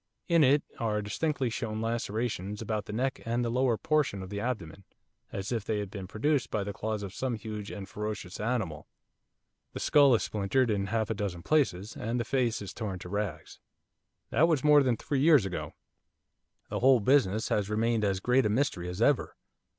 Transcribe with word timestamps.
In 0.27 0.43
it 0.43 0.63
are 0.79 1.03
distinctly 1.03 1.51
shown 1.51 1.79
lacerations 1.79 2.59
about 2.59 2.85
the 2.85 2.91
neck 2.91 3.21
and 3.23 3.45
the 3.45 3.51
lower 3.51 3.77
portion 3.77 4.23
of 4.23 4.31
the 4.31 4.39
abdomen, 4.39 4.83
as 5.31 5.51
if 5.51 5.63
they 5.63 5.77
had 5.77 5.91
been 5.91 6.07
produced 6.07 6.49
by 6.49 6.63
the 6.63 6.73
claws 6.73 7.03
of 7.03 7.13
some 7.13 7.35
huge 7.35 7.69
and 7.69 7.87
ferocious 7.87 8.39
animal. 8.39 8.87
The 9.73 9.79
skull 9.79 10.15
is 10.15 10.23
splintered 10.23 10.71
in 10.71 10.87
half 10.87 11.11
a 11.11 11.13
dozen 11.13 11.43
places, 11.43 11.95
and 11.95 12.19
the 12.19 12.25
face 12.25 12.63
is 12.63 12.73
torn 12.73 12.97
to 12.97 13.09
rags. 13.09 13.59
That 14.31 14.47
was 14.47 14.63
more 14.63 14.81
than 14.81 14.97
three 14.97 15.19
years 15.21 15.45
ago. 15.45 15.75
The 16.71 16.79
whole 16.79 16.99
business 16.99 17.49
has 17.49 17.69
remained 17.69 18.03
as 18.03 18.19
great 18.19 18.47
a 18.47 18.49
mystery 18.49 18.89
as 18.89 19.03
ever. 19.03 19.35